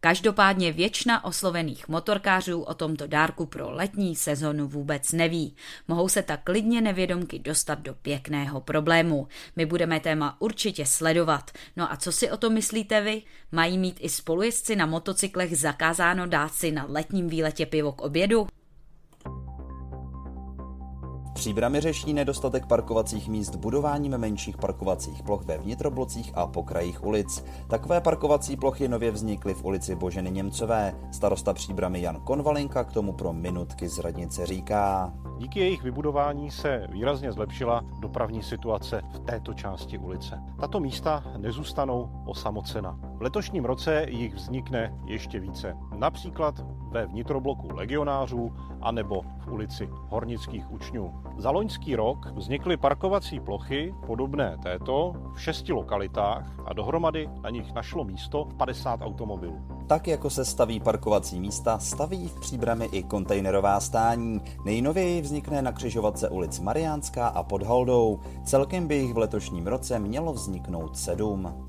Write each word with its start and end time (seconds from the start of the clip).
Každopádně 0.00 0.72
většina 0.72 1.24
oslovených 1.24 1.88
motorkářů 1.88 2.60
o 2.62 2.74
tomto 2.74 3.06
dárku 3.06 3.46
pro 3.46 3.70
letní 3.70 4.16
sezonu 4.16 4.68
vůbec 4.68 5.12
neví. 5.12 5.56
Mohou 5.88 6.08
se 6.08 6.22
tak 6.22 6.40
klidně 6.44 6.80
nevědomky 6.80 7.38
dostat 7.38 7.78
do 7.78 7.94
pěkného 7.94 8.60
problému. 8.60 9.28
My 9.56 9.66
budeme 9.66 10.00
téma 10.00 10.36
určitě 10.40 10.86
sledovat. 10.86 11.50
No 11.76 11.92
a 11.92 11.96
co 11.96 12.12
si 12.12 12.30
o 12.30 12.36
to 12.36 12.50
myslíte 12.50 13.00
vy? 13.00 13.22
Mají 13.52 13.78
mít 13.78 13.96
i 14.00 14.08
spolujezdci 14.08 14.76
na 14.76 14.86
motocyklech 14.86 15.58
zakázáno 15.58 16.26
dát 16.26 16.54
si 16.54 16.72
na 16.72 16.86
letním 16.88 17.28
výletě 17.28 17.66
pivo 17.66 17.92
k 17.92 18.00
obědu? 18.00 18.46
Příbramy 21.38 21.80
řeší 21.80 22.12
nedostatek 22.14 22.66
parkovacích 22.66 23.28
míst 23.28 23.56
budováním 23.56 24.18
menších 24.18 24.56
parkovacích 24.56 25.22
ploch 25.22 25.44
ve 25.44 25.58
vnitroblocích 25.58 26.32
a 26.34 26.46
pokrajích 26.46 27.04
ulic. 27.04 27.44
Takové 27.68 28.00
parkovací 28.00 28.56
plochy 28.56 28.88
nově 28.88 29.10
vznikly 29.10 29.54
v 29.54 29.64
ulici 29.64 29.94
Boženy 29.94 30.30
Němcové. 30.30 30.94
Starosta 31.12 31.54
Příbramy 31.54 32.02
Jan 32.02 32.20
Konvalinka 32.20 32.84
k 32.84 32.92
tomu 32.92 33.12
pro 33.12 33.32
minutky 33.32 33.88
z 33.88 33.98
radnice 33.98 34.46
říká. 34.46 35.12
Díky 35.38 35.60
jejich 35.60 35.82
vybudování 35.82 36.50
se 36.50 36.86
výrazně 36.92 37.32
zlepšila 37.32 37.82
dopravní 38.00 38.42
situace 38.42 39.02
v 39.14 39.18
této 39.18 39.54
části 39.54 39.98
ulice. 39.98 40.42
Tato 40.60 40.80
místa 40.80 41.24
nezůstanou 41.36 42.10
osamocena. 42.26 43.07
V 43.18 43.22
letošním 43.22 43.64
roce 43.64 44.06
jich 44.08 44.34
vznikne 44.34 44.98
ještě 45.06 45.40
více. 45.40 45.76
Například 45.96 46.54
ve 46.90 47.06
vnitrobloku 47.06 47.68
legionářů 47.74 48.52
anebo 48.80 49.22
v 49.38 49.48
ulici 49.52 49.88
Hornických 49.92 50.70
učňů. 50.70 51.14
Za 51.38 51.50
loňský 51.50 51.96
rok 51.96 52.26
vznikly 52.36 52.76
parkovací 52.76 53.40
plochy 53.40 53.94
podobné 54.06 54.56
této 54.62 55.12
v 55.34 55.40
šesti 55.42 55.72
lokalitách 55.72 56.46
a 56.66 56.72
dohromady 56.72 57.28
na 57.42 57.50
nich 57.50 57.72
našlo 57.72 58.04
místo 58.04 58.44
50 58.56 59.00
automobilů. 59.02 59.60
Tak 59.86 60.08
jako 60.08 60.30
se 60.30 60.44
staví 60.44 60.80
parkovací 60.80 61.40
místa, 61.40 61.78
staví 61.78 62.28
v 62.28 62.40
příbrami 62.40 62.84
i 62.84 63.02
kontejnerová 63.02 63.80
stání. 63.80 64.40
Nejnověji 64.64 65.22
vznikne 65.22 65.62
na 65.62 65.72
křižovatce 65.72 66.28
ulic 66.28 66.60
Mariánská 66.60 67.28
a 67.28 67.42
pod 67.42 67.62
Haldou. 67.62 68.20
Celkem 68.44 68.88
by 68.88 68.96
jich 68.96 69.14
v 69.14 69.18
letošním 69.18 69.66
roce 69.66 69.98
mělo 69.98 70.32
vzniknout 70.32 70.96
sedm. 70.96 71.68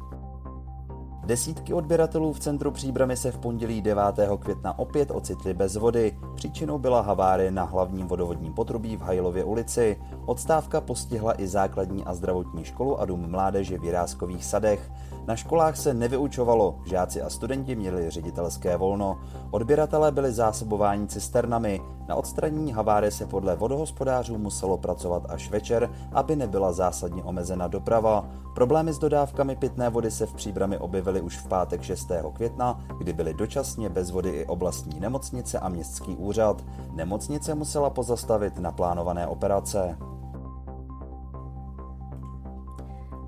Desítky 1.29 1.73
odběratelů 1.73 2.33
v 2.33 2.39
centru 2.39 2.71
Příbramy 2.71 3.17
se 3.17 3.31
v 3.31 3.37
pondělí 3.37 3.81
9. 3.81 4.03
května 4.39 4.79
opět 4.79 5.11
ocitly 5.11 5.53
bez 5.53 5.75
vody. 5.75 6.17
Příčinou 6.35 6.77
byla 6.77 7.01
havárie 7.01 7.51
na 7.51 7.63
hlavním 7.63 8.07
vodovodním 8.07 8.53
potrubí 8.53 8.97
v 8.97 9.01
Hajlově 9.01 9.43
ulici. 9.43 9.97
Odstávka 10.25 10.81
postihla 10.81 11.41
i 11.41 11.47
základní 11.47 12.03
a 12.03 12.13
zdravotní 12.13 12.63
školu 12.63 12.99
a 12.99 13.05
dům 13.05 13.31
mládeže 13.31 13.77
v 13.77 13.83
Jiráskových 13.83 14.45
sadech. 14.45 14.91
Na 15.27 15.35
školách 15.35 15.77
se 15.77 15.93
nevyučovalo, 15.93 16.75
žáci 16.85 17.21
a 17.21 17.29
studenti 17.29 17.75
měli 17.75 18.09
ředitelské 18.09 18.77
volno. 18.77 19.19
Odběratelé 19.51 20.11
byli 20.11 20.31
zásobováni 20.31 21.07
cisternami. 21.07 21.81
Na 22.07 22.15
odstranění 22.15 22.71
havárie 22.71 23.11
se 23.11 23.25
podle 23.25 23.55
vodohospodářů 23.55 24.37
muselo 24.37 24.77
pracovat 24.77 25.23
až 25.29 25.49
večer, 25.49 25.89
aby 26.11 26.35
nebyla 26.35 26.73
zásadně 26.73 27.23
omezena 27.23 27.67
doprava. 27.67 28.25
Problémy 28.55 28.93
s 28.93 28.99
dodávkami 28.99 29.55
pitné 29.55 29.89
vody 29.89 30.11
se 30.11 30.25
v 30.25 30.33
Příbrami 30.33 30.77
objevily 30.77 31.18
už 31.21 31.37
v 31.37 31.47
pátek 31.47 31.81
6. 31.81 32.11
května, 32.33 32.79
kdy 32.97 33.13
byly 33.13 33.33
dočasně 33.33 33.89
bez 33.89 34.11
vody 34.11 34.29
i 34.29 34.45
oblastní 34.45 34.99
nemocnice 34.99 35.59
a 35.59 35.69
městský 35.69 36.15
úřad. 36.15 36.65
Nemocnice 36.91 37.55
musela 37.55 37.89
pozastavit 37.89 38.59
naplánované 38.59 39.27
operace. 39.27 39.97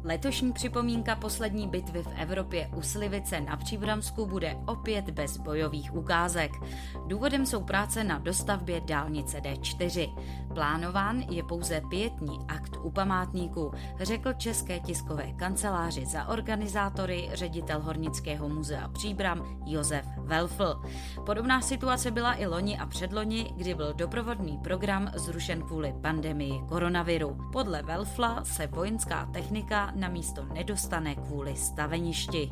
Letošní 0.04 0.54
připomínka 0.54 1.16
poslední 1.16 1.68
bitvy 1.68 2.04
v 2.04 2.10
Evropě 2.18 2.70
u 2.76 2.82
Slivice 2.82 3.42
na 3.42 3.58
Příbramsku 3.58 4.26
bude 4.26 4.58
opět 4.68 5.10
bez 5.10 5.38
bojových 5.38 5.96
ukázek. 5.96 6.52
Důvodem 7.08 7.46
jsou 7.46 7.64
práce 7.64 8.04
na 8.04 8.20
dostavbě 8.20 8.82
dálnice 8.82 9.38
D4. 9.38 10.16
Plánován 10.54 11.20
je 11.20 11.44
pouze 11.44 11.82
pětní 11.90 12.40
akt 12.48 12.78
u 12.84 12.92
památníku, 12.92 13.72
řekl 14.00 14.34
České 14.34 14.80
tiskové 14.80 15.32
kanceláři 15.32 16.06
za 16.06 16.28
organizátory 16.28 17.30
ředitel 17.34 17.80
Hornického 17.82 18.50
muzea 18.50 18.88
Příbram 18.88 19.60
Josef 19.66 20.06
Welfl. 20.18 20.82
Podobná 21.26 21.62
situace 21.62 22.12
byla 22.12 22.34
i 22.34 22.46
loni 22.46 22.78
a 22.80 22.86
předloni, 22.86 23.54
kdy 23.58 23.76
byl 23.76 23.94
doprovodný 23.94 24.58
program 24.58 25.12
zrušen 25.16 25.62
kvůli 25.62 25.94
pandemii 26.02 26.62
koronaviru. 26.70 27.38
Podle 27.52 27.84
Welfla 27.84 28.44
se 28.44 28.68
vojenská 28.68 29.26
technika 29.26 29.92
na 29.96 30.10
místo 30.10 30.46
nedostane 30.46 31.16
kvůli 31.16 31.56
staveništi. 31.56 32.52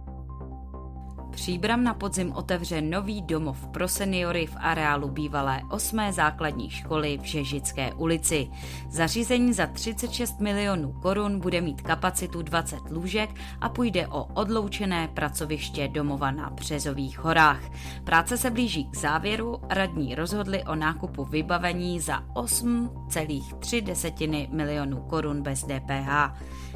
Příbram 1.31 1.83
na 1.83 1.93
podzim 1.93 2.31
otevře 2.31 2.81
nový 2.81 3.21
domov 3.21 3.67
pro 3.67 3.87
seniory 3.87 4.45
v 4.45 4.55
areálu 4.57 5.09
bývalé 5.09 5.61
8. 5.69 5.99
základní 6.11 6.69
školy 6.69 7.17
v 7.17 7.23
Žežické 7.23 7.93
ulici. 7.93 8.49
Zařízení 8.89 9.53
za 9.53 9.67
36 9.67 10.39
milionů 10.39 10.91
korun 10.91 11.39
bude 11.39 11.61
mít 11.61 11.81
kapacitu 11.81 12.41
20 12.41 12.79
lůžek 12.91 13.29
a 13.61 13.69
půjde 13.69 14.07
o 14.07 14.23
odloučené 14.23 15.07
pracoviště 15.07 15.87
domova 15.87 16.31
na 16.31 16.49
Březových 16.49 17.19
horách. 17.19 17.61
Práce 18.03 18.37
se 18.37 18.51
blíží 18.51 18.85
k 18.85 18.97
závěru, 18.97 19.61
radní 19.69 20.15
rozhodli 20.15 20.63
o 20.63 20.75
nákupu 20.75 21.25
vybavení 21.25 21.99
za 21.99 22.19
8,3 22.19 24.53
milionů 24.53 25.01
korun 25.01 25.41
bez 25.41 25.63
DPH. 25.63 26.33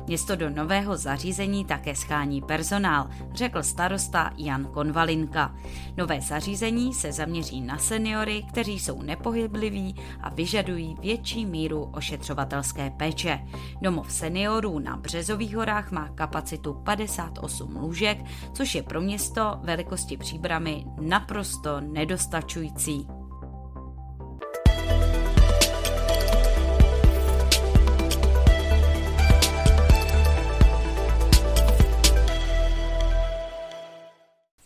Město 0.07 0.35
do 0.35 0.49
nového 0.49 0.97
zařízení 0.97 1.65
také 1.65 1.95
schání 1.95 2.41
personál, 2.41 3.09
řekl 3.33 3.63
starosta 3.63 4.31
Jan 4.45 4.65
Konvalinka. 4.65 5.55
Nové 5.97 6.21
zařízení 6.21 6.93
se 6.93 7.11
zaměří 7.11 7.61
na 7.61 7.77
seniory, 7.77 8.43
kteří 8.49 8.79
jsou 8.79 9.01
nepohybliví 9.01 9.95
a 10.21 10.29
vyžadují 10.29 10.97
větší 11.01 11.45
míru 11.45 11.83
ošetřovatelské 11.93 12.89
péče. 12.89 13.39
Domov 13.81 14.11
seniorů 14.11 14.79
na 14.79 14.97
Březových 14.97 15.55
horách 15.55 15.91
má 15.91 16.09
kapacitu 16.09 16.73
58 16.73 17.75
lůžek, 17.75 18.17
což 18.53 18.75
je 18.75 18.83
pro 18.83 19.01
město 19.01 19.59
velikosti 19.63 20.17
příbramy 20.17 20.85
naprosto 21.01 21.81
nedostačující. 21.81 23.07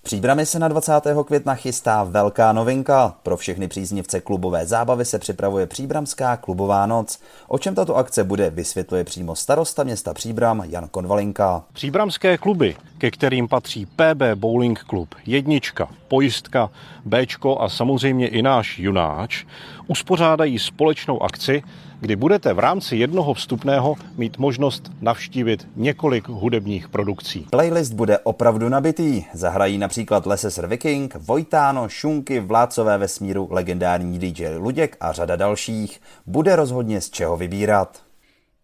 Příbrami 0.09 0.45
se 0.45 0.59
na 0.59 0.67
20. 0.67 0.93
května 1.25 1.55
chystá 1.55 2.03
velká 2.03 2.53
novinka. 2.53 3.15
Pro 3.23 3.37
všechny 3.37 3.67
příznivce 3.67 4.21
klubové 4.21 4.65
zábavy 4.65 5.05
se 5.05 5.19
připravuje 5.19 5.67
Příbramská 5.67 6.37
klubová 6.37 6.85
noc. 6.85 7.19
O 7.47 7.57
čem 7.57 7.75
tato 7.75 7.95
akce 7.95 8.23
bude, 8.23 8.49
vysvětluje 8.49 9.03
přímo 9.03 9.35
starosta 9.35 9.83
města 9.83 10.13
Příbram 10.13 10.63
Jan 10.65 10.87
Konvalinka. 10.87 11.63
Příbramské 11.73 12.37
kluby, 12.37 12.75
ke 12.99 13.11
kterým 13.11 13.47
patří 13.47 13.85
PB 13.85 14.21
Bowling 14.35 14.79
Club, 14.89 15.15
Jednička, 15.25 15.89
Pojistka, 16.07 16.69
Bčko 17.05 17.61
a 17.61 17.69
samozřejmě 17.69 18.27
i 18.27 18.41
náš 18.41 18.79
Junáč, 18.79 19.45
uspořádají 19.87 20.59
společnou 20.59 21.23
akci, 21.23 21.63
kdy 21.99 22.15
budete 22.15 22.53
v 22.53 22.59
rámci 22.59 22.95
jednoho 22.95 23.33
vstupného 23.33 23.95
mít 24.17 24.37
možnost 24.37 24.91
navštívit 25.01 25.67
několik 25.75 26.27
hudebních 26.27 26.89
produkcí. 26.89 27.47
Playlist 27.49 27.93
bude 27.93 28.19
opravdu 28.19 28.69
nabitý. 28.69 29.23
Zahrají 29.33 29.77
například 29.77 30.25
Leses 30.25 30.59
Viking, 30.67 31.15
Vojtáno, 31.15 31.89
Šunky, 31.89 32.39
Vládcové 32.39 32.97
vesmíru, 32.97 33.47
legendární 33.51 34.19
DJ 34.19 34.47
Luděk 34.57 34.97
a 35.01 35.11
řada 35.11 35.35
dalších. 35.35 36.01
Bude 36.25 36.55
rozhodně 36.55 37.01
z 37.01 37.09
čeho 37.09 37.37
vybírat. 37.37 38.08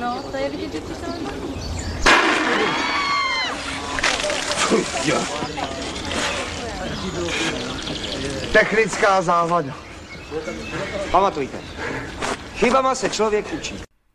No, 0.00 0.22
to 0.30 0.36
je 0.36 0.50
vidět, 0.50 0.72
že 0.72 0.80
to 0.80 0.94
se 0.94 1.06
Technická 8.52 9.22
závada. 9.22 9.74
Pamatujte, 11.10 11.58
chybama 12.54 12.94
se 12.94 13.10
člověk 13.10 13.52
učí. 13.52 13.87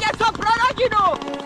něco 0.00 0.32
pro 0.32 0.50
rodinu! 0.68 1.38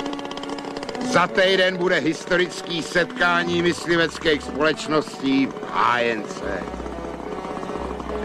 Za 1.13 1.27
týden 1.27 1.77
bude 1.77 1.99
historický 1.99 2.83
setkání 2.83 3.63
mysliveckých 3.63 4.43
společností 4.43 5.47
v 5.47 5.55
ANC. 5.73 6.43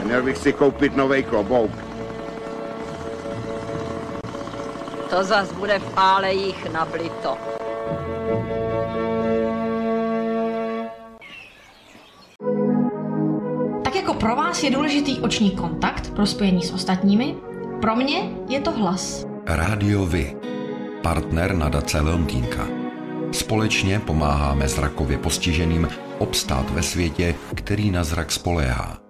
Měl 0.04 0.24
bych 0.24 0.38
si 0.38 0.54
koupit 0.54 0.96
nový 0.96 1.24
klobouk. 1.24 1.72
To 5.10 5.24
zas 5.24 5.52
bude 5.52 5.80
v 5.80 5.94
pálejích 5.94 6.72
nablito. 6.72 7.38
Tak 13.84 13.96
jako 13.96 14.14
pro 14.14 14.36
vás 14.36 14.64
je 14.64 14.72
důležitý 14.72 15.20
oční 15.20 15.52
kontakt 15.52 16.14
pro 16.16 16.26
spojení 16.26 16.64
s 16.64 16.74
ostatními, 16.74 17.36
pro 17.82 17.96
mě 17.96 18.30
je 18.48 18.60
to 18.60 18.72
hlas. 18.72 19.37
Rádio 19.50 20.06
Vy. 20.06 20.36
Partner 21.02 21.56
nadace 21.56 22.02
Leontýnka. 22.02 22.68
Společně 23.32 24.00
pomáháme 24.00 24.68
zrakově 24.68 25.18
postiženým 25.18 25.88
obstát 26.20 26.70
ve 26.70 26.84
světě, 26.84 27.36
který 27.56 27.92
na 27.92 28.04
zrak 28.04 28.32
spoléhá. 28.32 29.06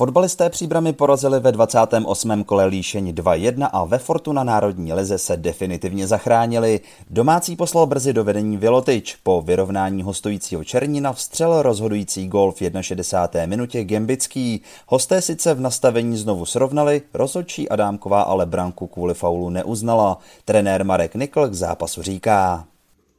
Fotbalisté 0.00 0.50
příbramy 0.50 0.92
porazili 0.92 1.40
ve 1.40 1.52
28. 1.52 2.44
kole 2.44 2.66
líšení 2.66 3.14
2-1 3.14 3.68
a 3.72 3.84
ve 3.84 3.98
Fortuna 3.98 4.44
Národní 4.44 4.92
lize 4.92 5.18
se 5.18 5.36
definitivně 5.36 6.06
zachránili. 6.06 6.80
Domácí 7.10 7.56
poslal 7.56 7.86
brzy 7.86 8.12
do 8.12 8.24
vedení 8.24 8.56
Vilotič. 8.56 9.16
Po 9.22 9.42
vyrovnání 9.42 10.02
hostujícího 10.02 10.64
Černina 10.64 11.12
vstřel 11.12 11.62
rozhodující 11.62 12.28
gol 12.28 12.52
v 12.52 12.56
61. 12.80 13.46
minutě 13.46 13.84
Gembický. 13.84 14.62
Hosté 14.86 15.22
sice 15.22 15.54
v 15.54 15.60
nastavení 15.60 16.16
znovu 16.16 16.46
srovnali, 16.46 17.02
rozhodčí 17.14 17.68
Adámková 17.68 18.22
ale 18.22 18.46
branku 18.46 18.86
kvůli 18.86 19.14
faulu 19.14 19.50
neuznala. 19.50 20.18
Trenér 20.44 20.84
Marek 20.84 21.14
Nikl 21.14 21.48
k 21.48 21.54
zápasu 21.54 22.02
říká. 22.02 22.64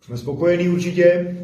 Jsme 0.02 0.18
spokojení 0.18 0.70
určitě. 0.70 1.38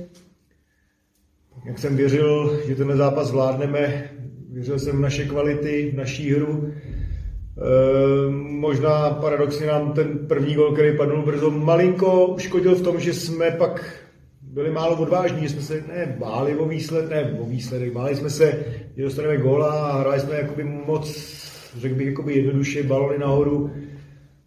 Jak 1.66 1.80
jsem 1.80 1.96
věřil, 1.96 2.62
že 2.68 2.76
tenhle 2.76 2.96
zápas 2.98 3.28
zvládneme, 3.28 4.10
věřil 4.52 4.80
jsem 4.80 4.98
v 4.98 5.02
naše 5.02 5.26
kvality, 5.26 5.92
v 5.94 5.98
naší 5.98 6.34
hru. 6.34 6.68
E, 6.68 8.32
možná 8.32 9.10
paradoxně 9.10 9.68
nám 9.68 9.94
ten 9.94 10.28
první 10.28 10.56
gol, 10.56 10.74
který 10.74 10.98
padl 10.98 11.22
brzo, 11.22 11.52
malinko 11.52 12.28
uškodil 12.28 12.76
v 12.76 12.82
tom, 12.82 13.00
že 13.00 13.14
jsme 13.14 13.52
pak 13.52 14.04
byli 14.42 14.72
málo 14.72 14.98
odvážní, 14.98 15.42
že 15.42 15.50
jsme 15.50 15.62
se 15.62 15.84
ne 15.88 16.16
báli 16.20 16.56
o 16.56 16.68
výsledek, 16.68 17.10
ne 17.10 17.40
o 17.40 17.46
výsledek, 17.46 17.94
báli 17.94 18.16
jsme 18.16 18.30
se, 18.30 18.64
že 18.98 19.04
dostaneme 19.04 19.38
góla 19.38 19.72
a 19.72 20.00
hráli 20.00 20.20
jsme 20.20 20.36
jakoby 20.36 20.64
moc, 20.64 21.18
řekl 21.78 21.96
bych, 21.96 22.08
jakoby 22.08 22.34
jednoduše 22.34 22.84
balony 22.84 23.18
nahoru, 23.18 23.72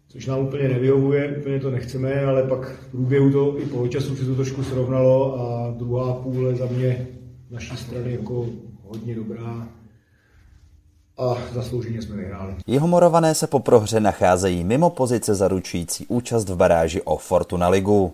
což 0.07 0.25
nám 0.25 0.39
úplně 0.39 0.69
nevyhovuje, 0.69 1.35
úplně 1.37 1.59
to 1.59 1.71
nechceme, 1.71 2.25
ale 2.25 2.43
pak 2.43 2.71
v 2.71 2.91
průběhu 2.91 3.31
to 3.31 3.59
i 3.59 3.65
po 3.65 3.87
času 3.87 4.15
se 4.15 4.25
to 4.25 4.35
trošku 4.35 4.63
srovnalo 4.63 5.39
a 5.39 5.71
druhá 5.77 6.13
půle 6.13 6.55
za 6.55 6.65
mě 6.65 7.07
naší 7.51 7.77
strany 7.77 8.11
jako 8.11 8.45
hodně 8.83 9.15
dobrá 9.15 9.67
a 11.17 11.37
zaslouženě 11.53 12.01
jsme 12.01 12.15
vyhráli. 12.15 12.55
Jihomorované 12.67 13.35
se 13.35 13.47
po 13.47 13.59
prohře 13.59 13.99
nacházejí 13.99 14.63
mimo 14.63 14.89
pozice 14.89 15.35
zaručující 15.35 16.05
účast 16.07 16.49
v 16.49 16.55
baráži 16.55 17.01
o 17.01 17.17
Fortuna 17.17 17.69
Ligu. 17.69 18.13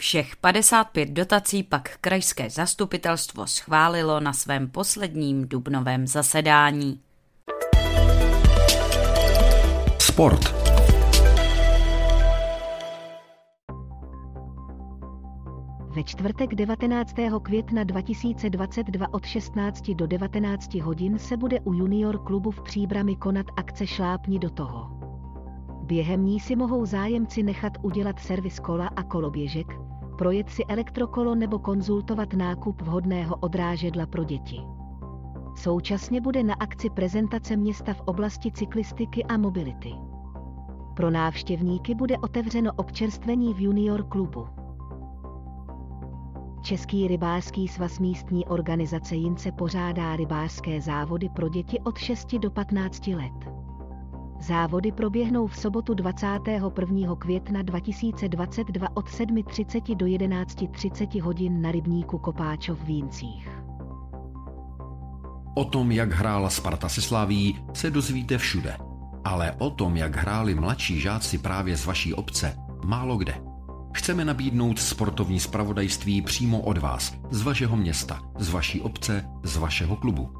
Všech 0.00 0.36
55 0.36 1.10
dotací 1.10 1.62
pak 1.62 1.98
krajské 2.00 2.50
zastupitelstvo 2.50 3.46
schválilo 3.46 4.20
na 4.20 4.32
svém 4.32 4.68
posledním 4.68 5.48
dubnovém 5.48 6.06
zasedání. 6.06 7.00
Sport. 9.98 10.54
Ve 15.96 16.02
čtvrtek 16.04 16.54
19. 16.54 17.14
května 17.42 17.84
2022 17.84 19.06
od 19.14 19.26
16 19.26 19.90
do 19.90 20.06
19 20.06 20.74
hodin 20.74 21.18
se 21.18 21.36
bude 21.36 21.60
u 21.60 21.72
junior 21.72 22.24
klubu 22.24 22.50
v 22.50 22.62
Příbrami 22.62 23.16
konat 23.16 23.46
akce 23.56 23.86
Šlápni 23.86 24.38
do 24.38 24.50
toho. 24.50 24.90
Během 25.82 26.24
ní 26.24 26.40
si 26.40 26.56
mohou 26.56 26.86
zájemci 26.86 27.42
nechat 27.42 27.72
udělat 27.82 28.18
servis 28.18 28.58
kola 28.58 28.90
a 28.96 29.02
koloběžek, 29.02 29.89
projet 30.20 30.50
si 30.50 30.64
elektrokolo 30.64 31.34
nebo 31.34 31.58
konzultovat 31.58 32.32
nákup 32.32 32.82
vhodného 32.82 33.36
odrážedla 33.36 34.06
pro 34.06 34.24
děti. 34.24 34.60
Současně 35.56 36.20
bude 36.20 36.42
na 36.42 36.54
akci 36.54 36.90
prezentace 36.90 37.56
města 37.56 37.94
v 37.94 38.00
oblasti 38.00 38.52
cyklistiky 38.52 39.24
a 39.24 39.36
mobility. 39.36 39.92
Pro 40.96 41.10
návštěvníky 41.10 41.94
bude 41.94 42.18
otevřeno 42.18 42.70
občerstvení 42.76 43.54
v 43.54 43.60
junior 43.60 44.04
klubu. 44.04 44.46
Český 46.62 47.08
rybářský 47.08 47.68
svaz 47.68 47.98
místní 47.98 48.46
organizace 48.46 49.14
Jince 49.14 49.52
pořádá 49.52 50.16
rybářské 50.16 50.80
závody 50.80 51.28
pro 51.28 51.48
děti 51.48 51.80
od 51.80 51.98
6 51.98 52.34
do 52.34 52.50
15 52.50 53.06
let. 53.06 53.49
Závody 54.40 54.92
proběhnou 54.92 55.46
v 55.46 55.56
sobotu 55.56 55.94
21. 55.94 57.16
května 57.18 57.62
2022 57.62 58.88
od 58.94 59.06
7.30 59.08 59.96
do 59.96 60.06
11.30 60.06 61.20
hodin 61.20 61.62
na 61.62 61.72
rybníku 61.72 62.18
Kopáčov 62.18 62.78
v 62.78 62.84
Víncích. 62.84 63.48
O 65.54 65.64
tom, 65.64 65.92
jak 65.92 66.12
hrála 66.12 66.50
Sparta 66.50 66.88
se 66.88 67.02
Slaví, 67.02 67.58
se 67.74 67.90
dozvíte 67.90 68.38
všude. 68.38 68.76
Ale 69.24 69.52
o 69.58 69.70
tom, 69.70 69.96
jak 69.96 70.16
hráli 70.16 70.54
mladší 70.54 71.00
žáci 71.00 71.38
právě 71.38 71.76
z 71.76 71.86
vaší 71.86 72.14
obce, 72.14 72.56
málo 72.84 73.16
kde. 73.16 73.34
Chceme 73.94 74.24
nabídnout 74.24 74.78
sportovní 74.78 75.40
spravodajství 75.40 76.22
přímo 76.22 76.60
od 76.60 76.78
vás, 76.78 77.14
z 77.30 77.42
vašeho 77.42 77.76
města, 77.76 78.20
z 78.38 78.50
vaší 78.50 78.80
obce, 78.80 79.24
z 79.42 79.56
vašeho 79.56 79.96
klubu. 79.96 80.39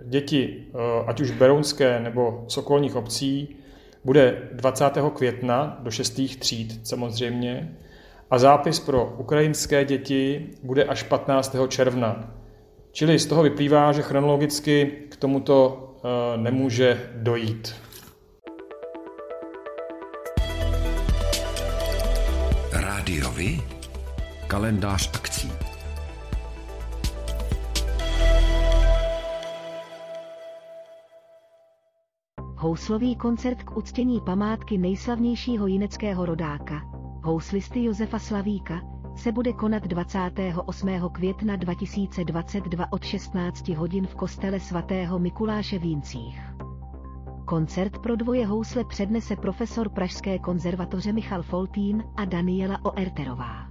děti, 0.11 0.63
eh, 0.67 0.77
ať 1.07 1.21
už 1.21 1.31
berounské 1.31 1.99
nebo 1.99 2.45
z 2.47 2.57
okolních 2.57 2.95
obcí, 2.95 3.55
bude 4.03 4.49
20. 4.53 5.09
května 5.09 5.77
do 5.79 5.91
6. 5.91 6.37
tříd 6.39 6.87
samozřejmě 6.87 7.75
a 8.31 8.39
zápis 8.39 8.79
pro 8.79 9.15
ukrajinské 9.17 9.85
děti 9.85 10.49
bude 10.63 10.83
až 10.83 11.03
15. 11.03 11.67
června. 11.67 12.33
Čili 12.91 13.19
z 13.19 13.25
toho 13.25 13.43
vyplývá, 13.43 13.91
že 13.91 14.01
chronologicky 14.01 14.91
k 15.09 15.15
tomuto 15.15 15.87
eh, 16.03 16.37
nemůže 16.37 17.09
dojít. 17.15 17.75
Rádiovi? 22.71 23.59
Kalendář 24.47 25.09
akcí. 25.13 25.70
Houslový 32.61 33.15
koncert 33.15 33.63
k 33.63 33.77
uctění 33.77 34.21
památky 34.21 34.77
nejslavnějšího 34.77 35.67
jineckého 35.67 36.25
rodáka, 36.25 36.81
houslisty 37.23 37.83
Josefa 37.83 38.19
Slavíka, 38.19 38.81
se 39.15 39.31
bude 39.31 39.53
konat 39.53 39.83
28. 39.87 40.89
května 41.11 41.55
2022 41.55 42.85
od 42.91 43.03
16 43.03 43.67
hodin 43.67 44.07
v 44.07 44.15
kostele 44.15 44.59
svatého 44.59 45.19
Mikuláše 45.19 45.79
v 45.79 45.83
Jincích. 45.83 46.41
Koncert 47.45 47.97
pro 47.97 48.15
dvoje 48.15 48.45
housle 48.45 48.83
přednese 48.85 49.35
profesor 49.35 49.89
Pražské 49.89 50.39
konzervatoře 50.39 51.13
Michal 51.13 51.43
Foltín 51.43 52.03
a 52.17 52.25
Daniela 52.25 52.85
Oerterová. 52.85 53.70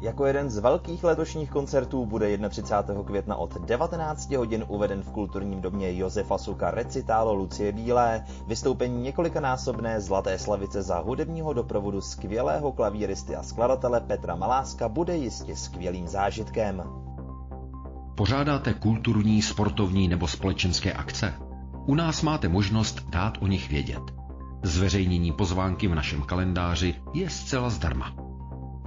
Jako 0.00 0.26
jeden 0.26 0.50
z 0.50 0.58
velkých 0.58 1.04
letošních 1.04 1.50
koncertů 1.50 2.06
bude 2.06 2.38
31. 2.48 3.02
května 3.02 3.36
od 3.36 3.60
19 3.60 4.32
hodin 4.32 4.64
uveden 4.68 5.02
v 5.02 5.10
kulturním 5.10 5.60
domě 5.60 5.96
Josefa 5.96 6.38
Suka 6.38 6.70
recitálo 6.70 7.34
Lucie 7.34 7.72
Bílé, 7.72 8.24
vystoupení 8.46 9.02
několikanásobné 9.02 10.00
Zlaté 10.00 10.38
slavice 10.38 10.82
za 10.82 10.98
hudebního 10.98 11.52
doprovodu 11.52 12.00
skvělého 12.00 12.72
klavíristy 12.72 13.36
a 13.36 13.42
skladatele 13.42 14.00
Petra 14.00 14.36
Maláska 14.36 14.88
bude 14.88 15.16
jistě 15.16 15.56
skvělým 15.56 16.08
zážitkem. 16.08 16.82
Pořádáte 18.14 18.74
kulturní, 18.74 19.42
sportovní 19.42 20.08
nebo 20.08 20.28
společenské 20.28 20.92
akce? 20.92 21.34
U 21.86 21.94
nás 21.94 22.22
máte 22.22 22.48
možnost 22.48 23.08
dát 23.08 23.38
o 23.40 23.46
nich 23.46 23.68
vědět. 23.68 24.02
Zveřejnění 24.62 25.32
pozvánky 25.32 25.88
v 25.88 25.94
našem 25.94 26.22
kalendáři 26.22 26.94
je 27.14 27.30
zcela 27.30 27.70
zdarma. 27.70 28.27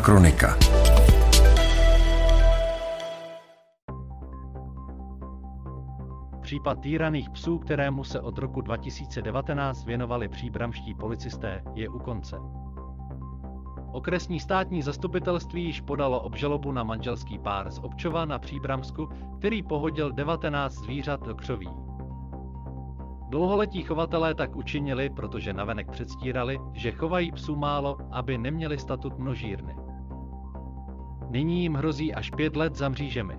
Kronika. 0.00 0.56
Případ 6.40 6.80
týraných 6.80 7.30
psů, 7.30 7.58
kterému 7.58 8.04
se 8.04 8.20
od 8.20 8.38
roku 8.38 8.60
2019 8.60 9.84
věnovali 9.84 10.28
příbramští 10.28 10.94
policisté, 10.94 11.62
je 11.74 11.88
u 11.88 11.98
konce. 11.98 12.36
Okresní 13.92 14.40
státní 14.40 14.82
zastupitelství 14.82 15.64
již 15.64 15.80
podalo 15.80 16.20
obžalobu 16.20 16.72
na 16.72 16.82
manželský 16.82 17.38
pár 17.38 17.70
z 17.70 17.78
Občova 17.78 18.24
na 18.24 18.38
Příbramsku, 18.38 19.08
který 19.38 19.62
pohodil 19.62 20.12
19 20.12 20.72
zvířat 20.72 21.26
do 21.26 21.34
křoví. 21.34 21.68
Dlouholetí 23.34 23.82
chovatelé 23.82 24.34
tak 24.34 24.56
učinili, 24.56 25.10
protože 25.10 25.52
navenek 25.52 25.90
předstírali, 25.90 26.58
že 26.72 26.92
chovají 26.92 27.32
psů 27.32 27.56
málo, 27.56 27.98
aby 28.10 28.38
neměli 28.38 28.78
statut 28.78 29.18
množírny. 29.18 29.76
Nyní 31.30 31.62
jim 31.62 31.74
hrozí 31.74 32.14
až 32.14 32.30
pět 32.30 32.56
let 32.56 32.76
za 32.76 32.88
mřížemi. 32.88 33.38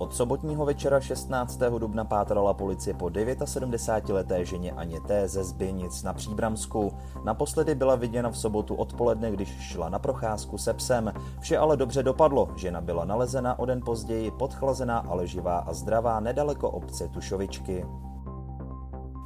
Od 0.00 0.14
sobotního 0.14 0.64
večera 0.64 1.00
16. 1.00 1.60
dubna 1.78 2.04
pátrala 2.04 2.54
policie 2.54 2.94
po 2.94 3.06
79-leté 3.06 4.44
ženě 4.44 4.72
Aně 4.72 5.00
T. 5.00 5.28
ze 5.28 5.44
Zbynic 5.44 6.02
na 6.02 6.12
Příbramsku. 6.12 6.92
Naposledy 7.24 7.74
byla 7.74 7.94
viděna 7.94 8.30
v 8.30 8.38
sobotu 8.38 8.74
odpoledne, 8.74 9.30
když 9.30 9.48
šla 9.48 9.88
na 9.88 9.98
procházku 9.98 10.58
se 10.58 10.74
psem. 10.74 11.12
Vše 11.40 11.58
ale 11.58 11.76
dobře 11.76 12.02
dopadlo. 12.02 12.48
Žena 12.56 12.80
byla 12.80 13.04
nalezena 13.04 13.58
o 13.58 13.66
den 13.66 13.80
později, 13.84 14.30
podchlazená, 14.30 14.98
ale 14.98 15.26
živá 15.26 15.58
a 15.58 15.72
zdravá 15.72 16.20
nedaleko 16.20 16.70
obce 16.70 17.08
Tušovičky. 17.08 17.86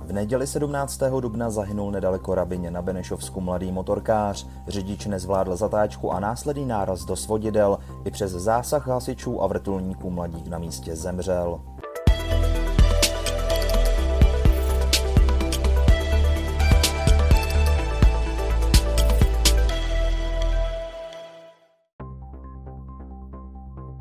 V 0.04 0.12
neděli 0.12 0.46
17. 0.46 1.00
dubna 1.20 1.50
zahynul 1.50 1.90
nedaleko 1.90 2.34
Rabině 2.34 2.70
na 2.70 2.82
Benešovsku 2.82 3.40
mladý 3.40 3.72
motorkář. 3.72 4.46
Řidič 4.68 5.06
nezvládl 5.06 5.56
zatáčku 5.56 6.12
a 6.12 6.20
následný 6.20 6.66
náraz 6.66 7.04
do 7.04 7.16
svodidel. 7.16 7.78
I 8.04 8.10
přes 8.10 8.32
zásah 8.32 8.88
hasičů 8.88 9.42
a 9.42 9.46
vrtulníků 9.46 10.10
mladík 10.10 10.46
na 10.46 10.58
místě 10.58 10.96
zemřel. 10.96 11.60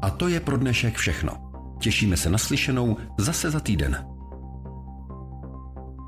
A 0.02 0.10
to 0.10 0.28
je 0.28 0.40
pro 0.40 0.58
dnešek 0.58 0.96
všechno. 0.96 1.32
Těšíme 1.80 2.18
se 2.18 2.30
na 2.30 2.38
slyšenou 2.38 2.98
zase 3.20 3.52
za 3.52 3.60
týden. 3.60 4.13